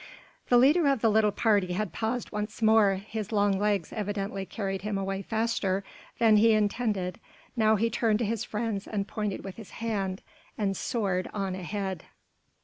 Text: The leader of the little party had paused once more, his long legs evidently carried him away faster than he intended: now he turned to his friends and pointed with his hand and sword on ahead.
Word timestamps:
The 0.49 0.57
leader 0.57 0.87
of 0.87 1.01
the 1.01 1.11
little 1.11 1.31
party 1.31 1.73
had 1.73 1.93
paused 1.93 2.31
once 2.31 2.63
more, 2.63 2.95
his 2.95 3.31
long 3.31 3.59
legs 3.59 3.93
evidently 3.93 4.47
carried 4.47 4.81
him 4.81 4.97
away 4.97 5.21
faster 5.21 5.83
than 6.17 6.37
he 6.37 6.53
intended: 6.53 7.19
now 7.55 7.75
he 7.75 7.91
turned 7.91 8.17
to 8.17 8.25
his 8.25 8.43
friends 8.43 8.87
and 8.87 9.07
pointed 9.07 9.43
with 9.43 9.57
his 9.57 9.69
hand 9.77 10.23
and 10.57 10.75
sword 10.75 11.29
on 11.35 11.53
ahead. 11.53 12.05